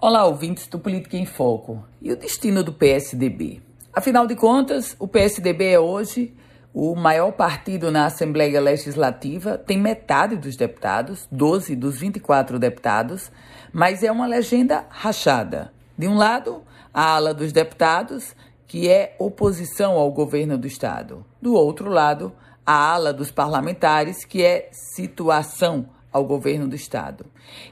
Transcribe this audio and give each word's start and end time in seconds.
Olá, 0.00 0.24
ouvintes 0.26 0.68
do 0.68 0.78
Política 0.78 1.16
em 1.16 1.26
Foco. 1.26 1.84
E 2.00 2.12
o 2.12 2.16
destino 2.16 2.62
do 2.62 2.72
PSDB? 2.72 3.60
Afinal 3.92 4.28
de 4.28 4.36
contas, 4.36 4.94
o 4.96 5.08
PSDB 5.08 5.72
é 5.72 5.80
hoje 5.80 6.32
o 6.72 6.94
maior 6.94 7.32
partido 7.32 7.90
na 7.90 8.06
Assembleia 8.06 8.60
Legislativa, 8.60 9.58
tem 9.58 9.76
metade 9.76 10.36
dos 10.36 10.54
deputados, 10.54 11.26
12 11.32 11.74
dos 11.74 11.98
24 11.98 12.60
deputados, 12.60 13.32
mas 13.72 14.04
é 14.04 14.12
uma 14.12 14.28
legenda 14.28 14.86
rachada. 14.88 15.72
De 15.98 16.06
um 16.06 16.16
lado, 16.16 16.62
a 16.94 17.16
ala 17.16 17.34
dos 17.34 17.50
deputados, 17.52 18.36
que 18.68 18.88
é 18.88 19.16
oposição 19.18 19.94
ao 19.94 20.12
governo 20.12 20.56
do 20.56 20.68
Estado. 20.68 21.26
Do 21.42 21.54
outro 21.54 21.90
lado, 21.90 22.32
a 22.64 22.92
ala 22.92 23.12
dos 23.12 23.32
parlamentares, 23.32 24.24
que 24.24 24.44
é 24.44 24.68
situação 24.70 25.88
ao 26.18 26.24
governo 26.24 26.68
do 26.68 26.76
estado. 26.76 27.24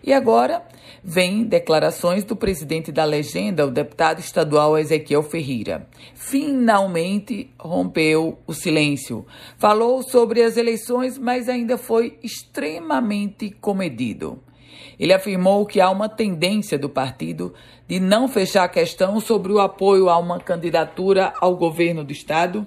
E 0.02 0.12
agora 0.12 0.62
vem 1.04 1.44
declarações 1.44 2.24
do 2.24 2.34
presidente 2.34 2.90
da 2.90 3.04
legenda, 3.04 3.66
o 3.66 3.70
deputado 3.70 4.20
estadual 4.20 4.78
Ezequiel 4.78 5.22
Ferreira. 5.22 5.86
Finalmente 6.14 7.50
rompeu 7.58 8.38
o 8.46 8.54
silêncio. 8.54 9.26
Falou 9.58 10.02
sobre 10.02 10.42
as 10.42 10.56
eleições, 10.56 11.18
mas 11.18 11.48
ainda 11.48 11.76
foi 11.76 12.18
extremamente 12.22 13.50
comedido. 13.50 14.40
Ele 14.98 15.12
afirmou 15.12 15.66
que 15.66 15.80
há 15.80 15.90
uma 15.90 16.08
tendência 16.08 16.78
do 16.78 16.88
partido 16.88 17.52
de 17.86 18.00
não 18.00 18.28
fechar 18.28 18.64
a 18.64 18.68
questão 18.68 19.20
sobre 19.20 19.52
o 19.52 19.60
apoio 19.60 20.08
a 20.08 20.18
uma 20.18 20.38
candidatura 20.38 21.32
ao 21.40 21.56
governo 21.56 22.02
do 22.02 22.12
estado 22.12 22.66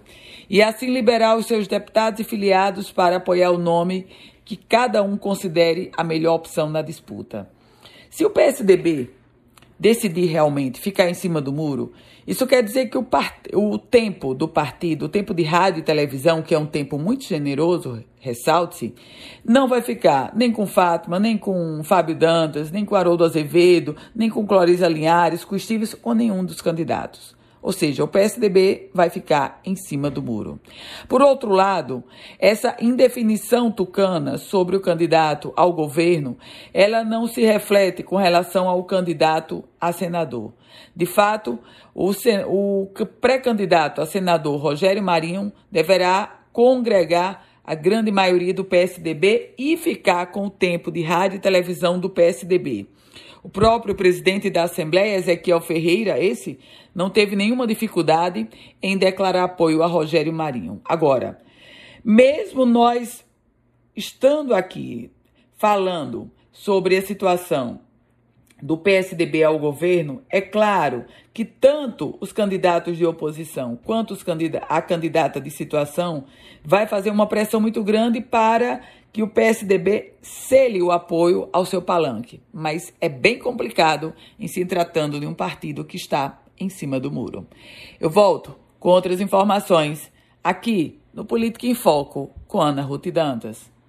e 0.49 0.61
assim 0.61 0.93
liberar 0.93 1.37
os 1.37 1.45
seus 1.45 1.67
deputados 1.67 2.19
e 2.19 2.23
filiados 2.23 2.91
para 2.91 3.17
apoiar 3.17 3.51
o 3.51 3.57
nome 3.57 4.07
que 4.45 4.55
cada 4.55 5.03
um 5.03 5.17
considere 5.17 5.91
a 5.95 6.03
melhor 6.03 6.35
opção 6.35 6.69
na 6.69 6.81
disputa. 6.81 7.49
Se 8.09 8.25
o 8.25 8.29
PSDB 8.29 9.11
decidir 9.79 10.25
realmente 10.25 10.79
ficar 10.79 11.09
em 11.09 11.13
cima 11.13 11.39
do 11.39 11.53
muro, 11.53 11.93
isso 12.27 12.45
quer 12.45 12.61
dizer 12.61 12.87
que 12.89 12.97
o, 12.97 13.03
part... 13.03 13.33
o 13.55 13.77
tempo 13.77 14.35
do 14.35 14.47
partido, 14.47 15.05
o 15.05 15.09
tempo 15.09 15.33
de 15.33 15.43
rádio 15.43 15.79
e 15.79 15.83
televisão, 15.83 16.41
que 16.41 16.53
é 16.53 16.59
um 16.59 16.65
tempo 16.65 16.99
muito 16.99 17.23
generoso, 17.23 18.03
ressalte-se, 18.19 18.93
não 19.43 19.67
vai 19.67 19.81
ficar 19.81 20.31
nem 20.35 20.51
com 20.51 20.67
Fátima, 20.67 21.19
nem 21.19 21.37
com 21.37 21.81
Fábio 21.83 22.15
Dantas, 22.15 22.71
nem 22.71 22.85
com 22.85 22.95
Haroldo 22.95 23.23
Azevedo, 23.23 23.95
nem 24.13 24.29
com 24.29 24.45
Clorisa 24.45 24.87
Linhares, 24.87 25.45
com 25.45 25.55
Estives 25.55 25.95
ou 26.03 26.13
nenhum 26.13 26.43
dos 26.43 26.61
candidatos. 26.61 27.38
Ou 27.61 27.71
seja, 27.71 28.03
o 28.03 28.07
PSDB 28.07 28.89
vai 28.93 29.09
ficar 29.09 29.59
em 29.65 29.75
cima 29.75 30.09
do 30.09 30.21
muro. 30.21 30.59
Por 31.07 31.21
outro 31.21 31.51
lado, 31.51 32.03
essa 32.39 32.75
indefinição 32.79 33.71
tucana 33.71 34.37
sobre 34.37 34.75
o 34.75 34.81
candidato 34.81 35.51
ao 35.55 35.73
governo, 35.73 36.37
ela 36.73 37.03
não 37.03 37.27
se 37.27 37.41
reflete 37.41 38.01
com 38.01 38.15
relação 38.15 38.67
ao 38.69 38.83
candidato 38.83 39.63
a 39.79 39.91
senador. 39.91 40.53
De 40.95 41.05
fato, 41.05 41.59
o, 41.93 42.11
o 42.47 43.05
pré-candidato 43.19 44.01
a 44.01 44.05
senador 44.05 44.59
Rogério 44.59 45.03
Marinho 45.03 45.51
deverá 45.71 46.39
congregar 46.53 47.45
a 47.63 47.75
grande 47.75 48.11
maioria 48.11 48.53
do 48.53 48.65
PSDB 48.65 49.53
e 49.57 49.77
ficar 49.77 50.27
com 50.31 50.47
o 50.47 50.49
tempo 50.49 50.91
de 50.91 51.03
rádio 51.03 51.37
e 51.37 51.39
televisão 51.39 51.99
do 51.99 52.09
PSDB. 52.09 52.87
O 53.41 53.49
próprio 53.49 53.95
presidente 53.95 54.49
da 54.49 54.63
Assembleia, 54.63 55.15
Ezequiel 55.15 55.61
Ferreira, 55.61 56.19
esse, 56.19 56.59
não 56.93 57.09
teve 57.09 57.35
nenhuma 57.35 57.65
dificuldade 57.65 58.47
em 58.81 58.97
declarar 58.97 59.43
apoio 59.43 59.81
a 59.81 59.87
Rogério 59.87 60.33
Marinho. 60.33 60.81
Agora, 60.83 61.39
mesmo 62.03 62.65
nós 62.65 63.25
estando 63.95 64.53
aqui 64.53 65.11
falando 65.57 66.29
sobre 66.51 66.97
a 66.97 67.01
situação 67.01 67.81
do 68.61 68.77
PSDB 68.77 69.43
ao 69.43 69.57
governo, 69.57 70.21
é 70.29 70.41
claro 70.41 71.05
que 71.33 71.45
tanto 71.45 72.17
os 72.19 72.31
candidatos 72.31 72.97
de 72.97 73.05
oposição 73.05 73.77
quanto 73.83 74.17
a 74.67 74.81
candidata 74.81 75.39
de 75.39 75.49
situação 75.49 76.25
vai 76.63 76.85
fazer 76.85 77.09
uma 77.09 77.27
pressão 77.27 77.61
muito 77.61 77.83
grande 77.83 78.21
para 78.21 78.81
que 79.11 79.23
o 79.23 79.27
PSDB 79.27 80.13
cele 80.21 80.81
o 80.81 80.91
apoio 80.91 81.49
ao 81.51 81.65
seu 81.65 81.81
palanque. 81.81 82.41
Mas 82.53 82.93
é 82.99 83.09
bem 83.09 83.39
complicado 83.39 84.13
em 84.39 84.47
se 84.47 84.63
tratando 84.65 85.19
de 85.19 85.25
um 85.25 85.33
partido 85.33 85.83
que 85.83 85.97
está 85.97 86.39
em 86.59 86.69
cima 86.69 86.99
do 86.99 87.11
muro. 87.11 87.47
Eu 87.99 88.09
volto 88.09 88.55
com 88.79 88.89
outras 88.89 89.19
informações 89.19 90.11
aqui 90.43 90.99
no 91.13 91.25
Política 91.25 91.65
em 91.65 91.73
Foco 91.73 92.31
com 92.47 92.61
Ana 92.61 92.81
Ruth 92.81 93.07
Dantas. 93.07 93.69